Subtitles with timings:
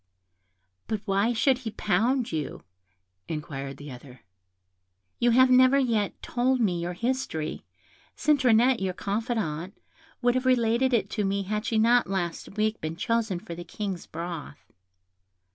[0.87, 2.63] "But why should he pound you?"
[3.27, 4.21] inquired the other.
[5.19, 7.65] "You have never yet told me your history;
[8.15, 9.77] Citronette, your confidante,
[10.19, 13.63] would have related it to me had she not last week been chosen for the
[13.63, 14.73] King's broth."